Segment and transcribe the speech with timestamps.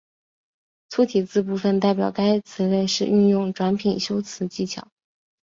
[0.89, 4.87] 粗体字部分代表该词类是运用转品修辞技巧。